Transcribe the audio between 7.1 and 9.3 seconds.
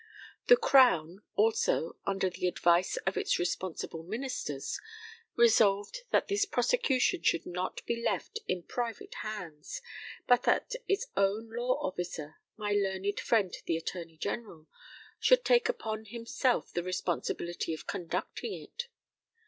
should not be left in private